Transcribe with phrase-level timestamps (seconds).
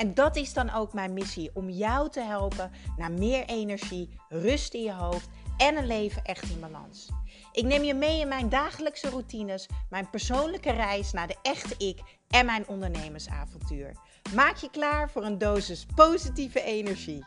[0.00, 4.74] En dat is dan ook mijn missie: om jou te helpen naar meer energie, rust
[4.74, 7.08] in je hoofd en een leven echt in balans.
[7.52, 12.00] Ik neem je mee in mijn dagelijkse routines, mijn persoonlijke reis naar de echte ik
[12.28, 13.96] en mijn ondernemersavontuur.
[14.34, 17.24] Maak je klaar voor een dosis positieve energie.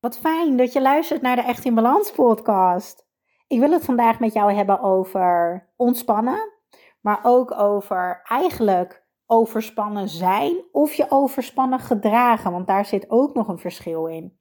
[0.00, 3.06] Wat fijn dat je luistert naar de Echt in Balans podcast.
[3.46, 6.57] Ik wil het vandaag met jou hebben over ontspannen,
[7.00, 13.48] maar ook over eigenlijk overspannen zijn of je overspannen gedragen, want daar zit ook nog
[13.48, 14.38] een verschil in.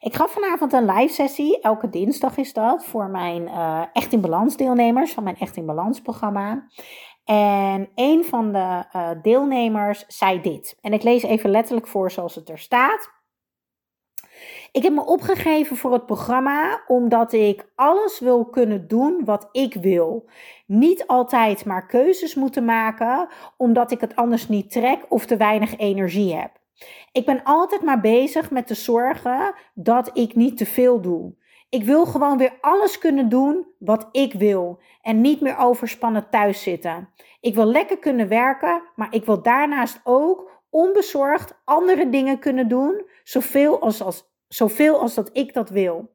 [0.00, 4.20] Ik gaf vanavond een live sessie, elke dinsdag is dat, voor mijn uh, Echt in
[4.20, 6.68] Balans deelnemers van mijn Echt in Balans programma.
[7.24, 10.78] En een van de uh, deelnemers zei dit.
[10.80, 13.17] En ik lees even letterlijk voor zoals het er staat.
[14.72, 19.74] Ik heb me opgegeven voor het programma omdat ik alles wil kunnen doen wat ik
[19.74, 20.28] wil.
[20.66, 25.76] Niet altijd maar keuzes moeten maken omdat ik het anders niet trek of te weinig
[25.76, 26.50] energie heb.
[27.12, 31.34] Ik ben altijd maar bezig met te zorgen dat ik niet te veel doe.
[31.70, 36.62] Ik wil gewoon weer alles kunnen doen wat ik wil en niet meer overspannen thuis
[36.62, 37.08] zitten.
[37.40, 43.02] Ik wil lekker kunnen werken, maar ik wil daarnaast ook onbezorgd andere dingen kunnen doen,
[43.24, 46.14] zoveel als, als, zoveel als dat ik dat wil.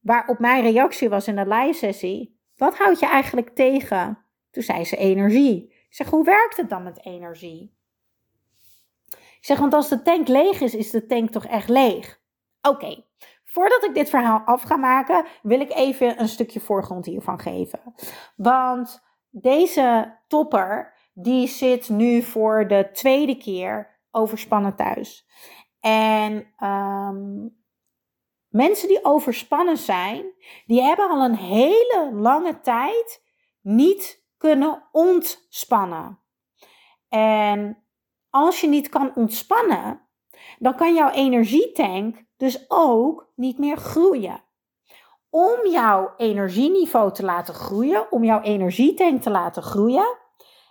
[0.00, 4.18] Waarop mijn reactie was in de live sessie: Wat houd je eigenlijk tegen?
[4.50, 5.72] Toen zei ze energie.
[5.72, 7.74] Ik zeg: Hoe werkt het dan met energie?
[9.44, 12.20] Ik zeg, want als de tank leeg is, is de tank toch echt leeg?
[12.62, 13.04] Oké,
[13.44, 17.80] voordat ik dit verhaal af ga maken, wil ik even een stukje voorgrond hiervan geven.
[18.36, 25.26] Want deze topper, die zit nu voor de tweede keer overspannen thuis.
[25.80, 27.56] En um,
[28.54, 30.24] mensen die overspannen zijn,
[30.66, 33.22] die hebben al een hele lange tijd
[33.60, 36.18] niet kunnen ontspannen.
[37.08, 37.84] En
[38.30, 40.00] als je niet kan ontspannen,
[40.58, 44.44] dan kan jouw energietank dus ook niet meer groeien.
[45.30, 50.18] Om jouw energieniveau te laten groeien, om jouw energietank te laten groeien,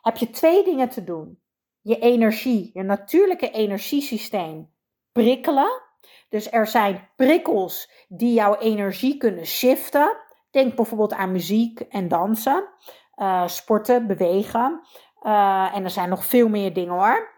[0.02, 1.42] heb je twee dingen te doen.
[1.82, 4.74] Je energie, je natuurlijke energiesysteem
[5.12, 5.82] prikkelen.
[6.30, 10.18] Dus er zijn prikkels die jouw energie kunnen shiften.
[10.52, 12.70] Denk bijvoorbeeld aan muziek en dansen,
[13.16, 14.82] uh, sporten, bewegen.
[15.24, 17.32] Uh, en er zijn nog veel meer dingen hoor.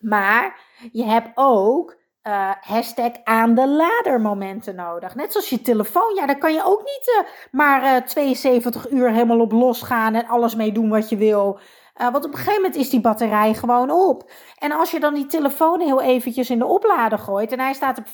[0.00, 0.60] Maar
[0.92, 5.14] je hebt ook uh, hashtag aan de lader momenten nodig.
[5.14, 6.14] Net zoals je telefoon.
[6.14, 10.54] Ja, daar kan je ook niet maar uh, 72 uur helemaal op losgaan en alles
[10.54, 11.58] mee doen wat je wil.
[11.94, 14.30] Want op een gegeven moment is die batterij gewoon op.
[14.58, 17.98] En als je dan die telefoon heel eventjes in de oplader gooit en hij staat
[17.98, 18.10] op 15%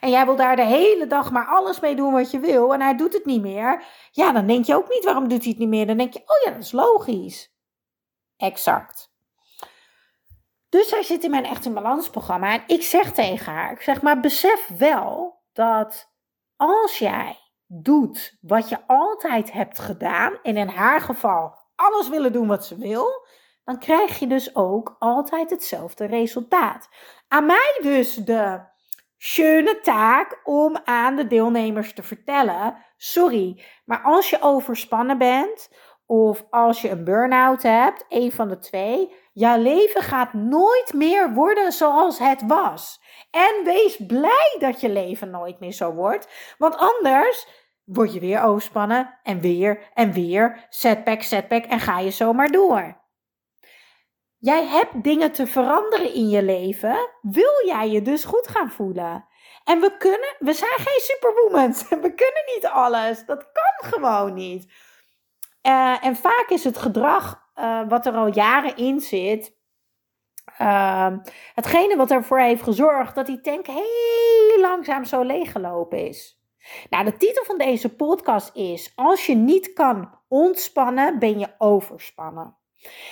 [0.00, 2.80] en jij wil daar de hele dag maar alles mee doen wat je wil en
[2.80, 3.84] hij doet het niet meer.
[4.10, 5.86] Ja, dan denk je ook niet waarom doet hij het niet meer.
[5.86, 7.54] Dan denk je, oh ja, dat is logisch.
[8.36, 9.10] Exact.
[10.68, 12.52] Dus zij zit in mijn Echt in Balans programma.
[12.52, 16.12] En ik zeg tegen haar, ik zeg maar besef wel dat
[16.56, 20.38] als jij doet wat je altijd hebt gedaan.
[20.42, 23.26] En in haar geval alles willen doen wat ze wil.
[23.64, 26.88] Dan krijg je dus ook altijd hetzelfde resultaat.
[27.28, 28.60] Aan mij dus de
[29.18, 35.70] schöne taak om aan de deelnemers te vertellen: sorry, maar als je overspannen bent
[36.06, 41.32] of als je een burn-out hebt, een van de twee, Jouw leven gaat nooit meer
[41.32, 43.00] worden zoals het was.
[43.30, 46.28] En wees blij dat je leven nooit meer zo wordt.
[46.58, 47.46] Want anders
[47.84, 53.00] word je weer overspannen en weer en weer setback, setback en ga je zomaar door.
[54.38, 57.08] Jij hebt dingen te veranderen in je leven.
[57.20, 59.26] Wil jij je dus goed gaan voelen?
[59.64, 61.72] En we kunnen, we zijn geen superwoman.
[62.04, 63.24] We kunnen niet alles.
[63.26, 64.72] Dat kan gewoon niet.
[65.62, 69.56] Uh, en vaak is het gedrag uh, wat er al jaren in zit.
[70.60, 71.12] Uh,
[71.54, 76.41] hetgene wat ervoor heeft gezorgd dat die tank heel langzaam zo leeggelopen is.
[76.90, 82.56] Nou, de titel van deze podcast is: Als je niet kan ontspannen, ben je overspannen.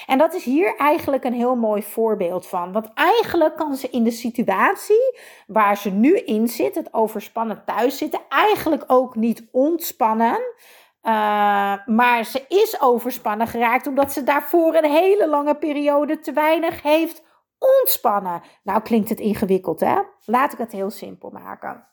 [0.07, 2.73] En dat is hier eigenlijk een heel mooi voorbeeld van.
[2.73, 7.99] Want eigenlijk kan ze in de situatie waar ze nu in zit, het overspannen thuis
[7.99, 10.41] zitten, eigenlijk ook niet ontspannen.
[11.03, 11.13] Uh,
[11.87, 17.23] maar ze is overspannen geraakt omdat ze daarvoor een hele lange periode te weinig heeft
[17.59, 18.43] ontspannen.
[18.63, 20.01] Nou klinkt het ingewikkeld hè?
[20.25, 21.89] Laat ik het heel simpel maken.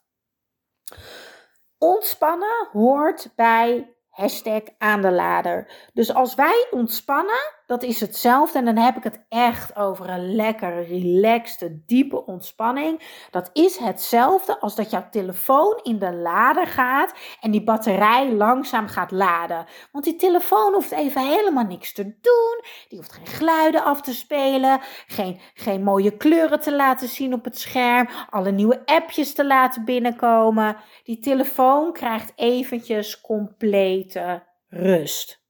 [1.77, 5.89] Ontspannen hoort bij Hashtag aan de lader.
[5.93, 8.59] Dus als wij ontspannen, dat is hetzelfde.
[8.59, 13.01] En dan heb ik het echt over een lekkere, relaxte, diepe ontspanning.
[13.31, 18.87] Dat is hetzelfde als dat jouw telefoon in de lader gaat en die batterij langzaam
[18.87, 19.65] gaat laden.
[19.91, 22.63] Want die telefoon hoeft even helemaal niks te doen.
[22.87, 27.43] Die hoeft geen geluiden af te spelen, geen, geen mooie kleuren te laten zien op
[27.43, 30.77] het scherm, alle nieuwe appjes te laten binnenkomen.
[31.03, 35.45] Die telefoon krijgt eventjes complete rust.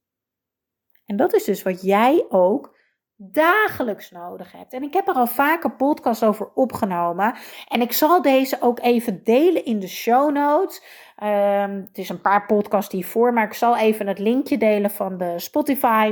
[1.07, 2.75] En dat is dus wat jij ook
[3.15, 4.73] dagelijks nodig hebt.
[4.73, 7.35] En ik heb er al vaker podcast over opgenomen.
[7.67, 10.83] En ik zal deze ook even delen in de show notes.
[11.23, 15.17] Um, het is een paar podcasts hiervoor, maar ik zal even het linkje delen van
[15.17, 16.11] de Spotify.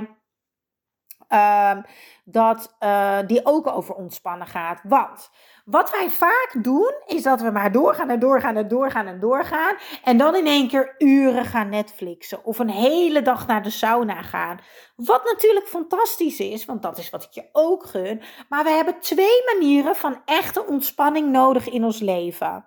[1.30, 1.86] Um,
[2.26, 4.80] dat uh, die ook over ontspannen gaat.
[4.84, 5.30] Want
[5.66, 9.76] wat wij vaak doen, is dat we maar doorgaan en doorgaan en doorgaan en doorgaan.
[10.04, 12.46] En dan in één keer uren gaan Netflixen.
[12.46, 14.60] Of een hele dag naar de sauna gaan.
[14.96, 18.22] Wat natuurlijk fantastisch is, want dat is wat ik je ook gun.
[18.50, 22.66] Maar we hebben twee manieren van echte ontspanning nodig in ons leven.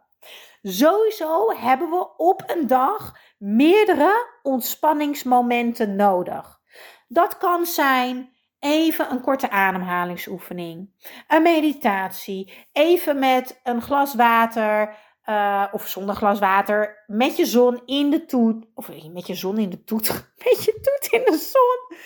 [0.62, 6.60] Sowieso hebben we op een dag meerdere ontspanningsmomenten nodig.
[7.08, 10.90] Dat kan zijn Even een korte ademhalingsoefening.
[11.28, 12.66] Een meditatie.
[12.72, 14.96] Even met een glas water.
[15.24, 17.04] Uh, of zonder glas water.
[17.06, 18.66] Met je zon in de toet.
[18.74, 20.08] Of met je zon in de toet.
[20.44, 21.98] Met je toet in de zon.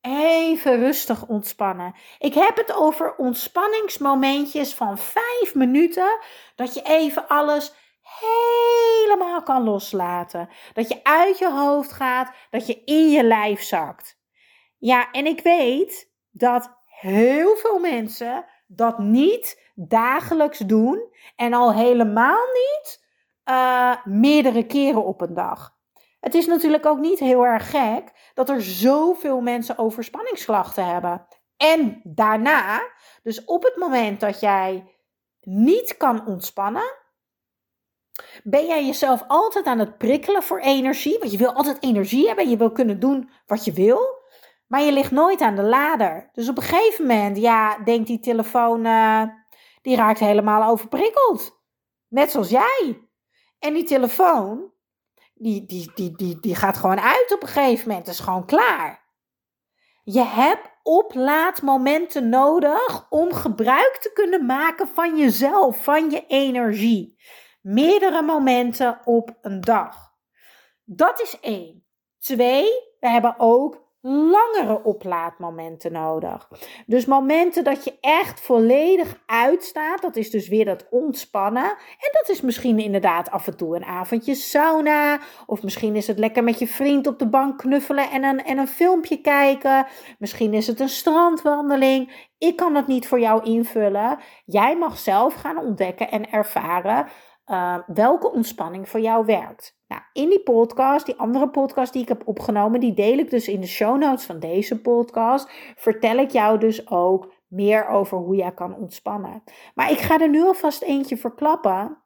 [0.00, 1.94] Even rustig ontspannen.
[2.18, 6.18] Ik heb het over ontspanningsmomentjes van vijf minuten.
[6.54, 7.72] Dat je even alles
[8.02, 10.48] helemaal kan loslaten.
[10.72, 12.34] Dat je uit je hoofd gaat.
[12.50, 14.20] Dat je in je lijf zakt.
[14.82, 22.46] Ja, en ik weet dat heel veel mensen dat niet dagelijks doen en al helemaal
[22.52, 23.06] niet
[23.50, 25.76] uh, meerdere keren op een dag.
[26.20, 31.26] Het is natuurlijk ook niet heel erg gek dat er zoveel mensen overspanningsklachten hebben.
[31.56, 32.90] En daarna,
[33.22, 34.94] dus op het moment dat jij
[35.40, 36.96] niet kan ontspannen,
[38.42, 41.18] ben jij jezelf altijd aan het prikkelen voor energie.
[41.18, 42.48] Want je wil altijd energie hebben.
[42.48, 44.21] Je wil kunnen doen wat je wil.
[44.72, 46.30] Maar je ligt nooit aan de lader.
[46.32, 49.22] Dus op een gegeven moment, ja, denkt die telefoon, uh,
[49.82, 51.62] die raakt helemaal overprikkeld.
[52.08, 53.08] Net zoals jij.
[53.58, 54.72] En die telefoon,
[55.34, 58.06] die, die, die, die, die gaat gewoon uit op een gegeven moment.
[58.06, 59.04] Het is gewoon klaar.
[60.04, 67.18] Je hebt oplaadmomenten nodig om gebruik te kunnen maken van jezelf, van je energie.
[67.60, 70.12] Meerdere momenten op een dag.
[70.84, 71.86] Dat is één.
[72.18, 72.64] Twee,
[73.00, 76.48] we hebben ook langere oplaadmomenten nodig.
[76.86, 81.64] Dus momenten dat je echt volledig uitstaat, dat is dus weer dat ontspannen.
[81.98, 85.20] En dat is misschien inderdaad af en toe een avondje sauna.
[85.46, 88.58] Of misschien is het lekker met je vriend op de bank knuffelen en een, en
[88.58, 89.86] een filmpje kijken.
[90.18, 92.30] Misschien is het een strandwandeling.
[92.38, 94.18] Ik kan het niet voor jou invullen.
[94.44, 97.06] Jij mag zelf gaan ontdekken en ervaren
[97.52, 99.80] uh, welke ontspanning voor jou werkt.
[99.88, 103.48] Nou, in die podcast, die andere podcast die ik heb opgenomen, die deel ik dus
[103.48, 105.50] in de show notes van deze podcast.
[105.76, 109.42] Vertel ik jou dus ook meer over hoe jij kan ontspannen.
[109.74, 112.01] Maar ik ga er nu alvast eentje verklappen.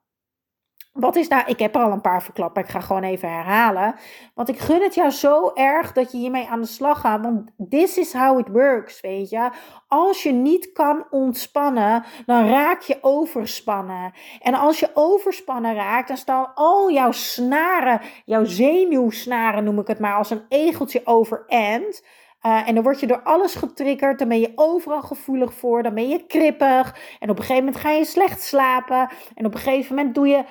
[0.99, 1.49] Wat is daar?
[1.49, 2.63] Ik heb er al een paar verklappen.
[2.63, 3.95] Ik ga gewoon even herhalen.
[4.33, 7.21] Want ik gun het jou zo erg dat je hiermee aan de slag gaat.
[7.21, 9.49] Want this is how it works, weet je.
[9.87, 14.13] Als je niet kan ontspannen, dan raak je overspannen.
[14.41, 19.99] En als je overspannen raakt, dan staan al jouw snaren, jouw zenuwsnaren noem ik het
[19.99, 22.03] maar, als een egeltje overend.
[22.45, 24.19] Uh, en dan word je door alles getriggerd.
[24.19, 25.83] Dan ben je overal gevoelig voor.
[25.83, 26.95] Dan ben je krippig.
[27.19, 29.09] En op een gegeven moment ga je slecht slapen.
[29.35, 30.43] En op een gegeven moment doe je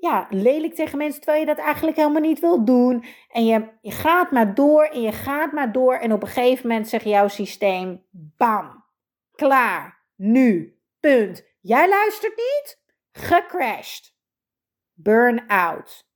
[0.00, 3.04] ja, lelijk tegen mensen terwijl je dat eigenlijk helemaal niet wil doen.
[3.28, 5.94] En je, je gaat maar door en je gaat maar door.
[5.94, 8.84] En op een gegeven moment zegt jouw systeem: bam,
[9.34, 11.48] klaar, nu, punt.
[11.60, 12.82] Jij luistert niet?
[13.12, 14.14] Gecrashed.
[14.92, 16.08] Burn-out.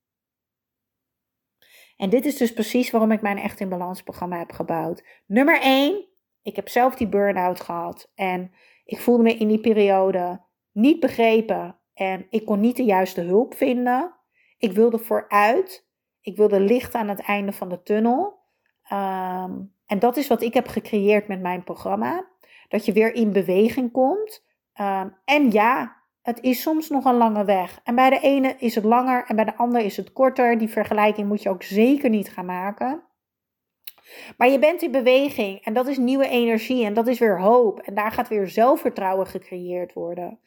[1.96, 5.04] En dit is dus precies waarom ik mijn Echt in Balans programma heb gebouwd.
[5.26, 6.08] Nummer 1,
[6.42, 8.10] ik heb zelf die burn-out gehad.
[8.14, 8.52] En
[8.84, 13.54] ik voelde me in die periode niet begrepen en ik kon niet de juiste hulp
[13.54, 14.14] vinden.
[14.58, 15.88] Ik wilde vooruit.
[16.20, 18.38] Ik wilde licht aan het einde van de tunnel.
[18.82, 19.52] Ehm,
[19.86, 22.26] en dat is wat ik heb gecreëerd met mijn programma.
[22.68, 24.44] Dat je weer in beweging komt.
[24.72, 27.80] Ehm, en ja, het is soms nog een lange weg.
[27.84, 30.58] En bij de ene is het langer en bij de ander is het korter.
[30.58, 33.02] Die vergelijking moet je ook zeker niet gaan maken.
[34.36, 37.80] Maar je bent in beweging en dat is nieuwe energie en dat is weer hoop.
[37.80, 40.40] En daar gaat weer zelfvertrouwen gecreëerd worden.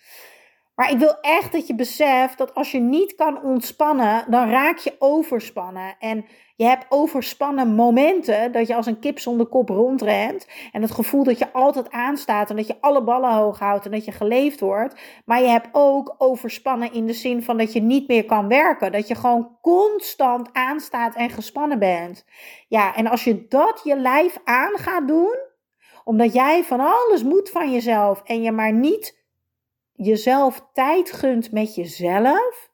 [0.78, 4.78] Maar ik wil echt dat je beseft dat als je niet kan ontspannen, dan raak
[4.78, 5.96] je overspannen.
[6.00, 10.48] En je hebt overspannen momenten dat je als een kip zonder kop rondrent.
[10.72, 13.92] En het gevoel dat je altijd aanstaat en dat je alle ballen hoog houdt en
[13.92, 15.00] dat je geleefd wordt.
[15.26, 18.92] Maar je hebt ook overspannen in de zin van dat je niet meer kan werken.
[18.92, 22.26] Dat je gewoon constant aanstaat en gespannen bent.
[22.68, 25.38] Ja, en als je dat je lijf aan gaat doen,
[26.04, 29.17] omdat jij van alles moet van jezelf en je maar niet
[29.98, 32.72] jezelf tijd gunt met jezelf.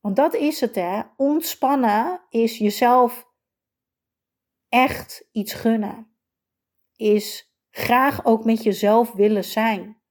[0.00, 1.02] Want dat is het, hè?
[1.16, 3.28] Ontspannen is jezelf
[4.68, 6.16] echt iets gunnen.
[6.96, 10.02] Is graag ook met jezelf willen zijn.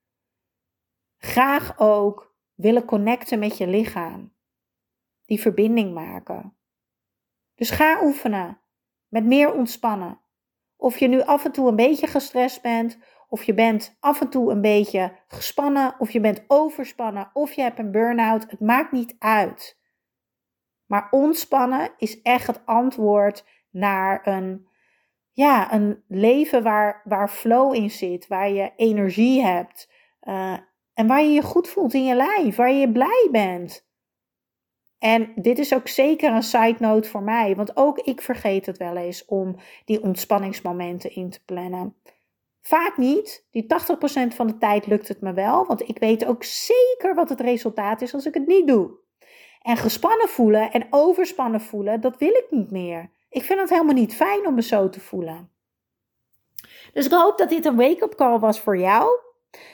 [1.18, 4.36] Graag ook willen connecten met je lichaam.
[5.26, 6.58] Die verbinding maken.
[7.56, 8.62] Dus ga oefenen
[9.08, 10.22] met meer ontspannen.
[10.76, 12.98] Of je nu af en toe een beetje gestrest bent,
[13.34, 17.62] of je bent af en toe een beetje gespannen, of je bent overspannen, of je
[17.62, 18.46] hebt een burn-out.
[18.50, 19.80] Het maakt niet uit.
[20.86, 24.68] Maar ontspannen is echt het antwoord naar een,
[25.32, 29.92] ja, een leven waar, waar flow in zit, waar je energie hebt
[30.24, 30.58] uh,
[30.94, 33.88] en waar je je goed voelt in je lijf, waar je blij bent.
[35.00, 38.78] En dit is ook zeker een side note voor mij, want ook ik vergeet het
[38.78, 41.96] wel eens om die ontspanningsmomenten in te plannen.
[42.64, 43.46] Vaak niet.
[43.52, 47.30] Die 80% van de tijd lukt het me wel, want ik weet ook zeker wat
[47.30, 48.92] het resultaat is als ik het niet doe.
[49.62, 53.12] En gespannen voelen en overspannen voelen, dat wil ik niet meer.
[53.30, 55.52] Ik vind het helemaal niet fijn om me zo te voelen.
[56.94, 59.20] Dus ik hoop dat dit een wake-up call was voor jou.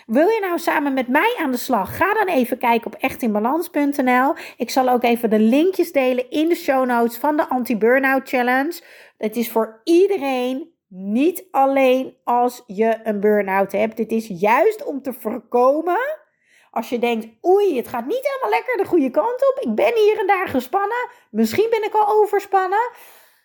[0.06, 1.98] Wil je nou samen met mij aan de slag?
[1.98, 4.34] Ga dan even kijken op echtinbalans.nl.
[4.58, 8.82] Ik zal ook even de linkjes delen in de show notes van de Anti-Burnout Challenge.
[9.18, 13.98] Het is voor iedereen, niet alleen als je een burn-out hebt.
[13.98, 16.20] Dit is juist om te voorkomen
[16.72, 19.64] als je denkt, oei, het gaat niet helemaal lekker de goede kant op.
[19.64, 21.10] Ik ben hier en daar gespannen.
[21.32, 22.92] Misschien ben ik al overspannen.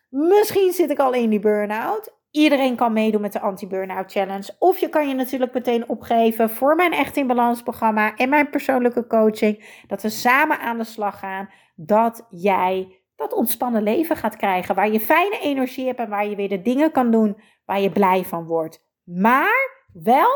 [0.09, 2.13] Misschien zit ik al in die burn-out.
[2.31, 4.55] Iedereen kan meedoen met de Anti-Burnout Challenge.
[4.59, 8.51] Of je kan je natuurlijk meteen opgeven voor mijn Echt in Balans programma en mijn
[8.51, 9.83] persoonlijke coaching.
[9.87, 11.51] Dat we samen aan de slag gaan.
[11.75, 14.75] Dat jij dat ontspannen leven gaat krijgen.
[14.75, 17.91] Waar je fijne energie hebt en waar je weer de dingen kan doen waar je
[17.91, 18.85] blij van wordt.
[19.05, 20.33] Maar wel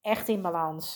[0.00, 0.94] echt in balans.